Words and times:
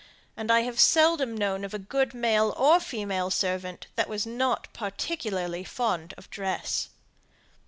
And 0.35 0.49
I 0.49 0.61
have 0.61 0.79
seldom 0.79 1.37
known 1.37 1.63
a 1.63 1.69
good 1.77 2.15
male 2.15 2.55
or 2.57 2.79
female 2.79 3.29
servant 3.29 3.85
that 3.95 4.09
was 4.09 4.25
not 4.25 4.67
particularly 4.73 5.63
fond 5.63 6.15
of 6.17 6.27
dress. 6.31 6.89